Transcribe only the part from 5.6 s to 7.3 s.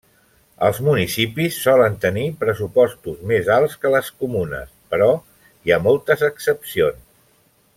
hi ha moltes excepcions.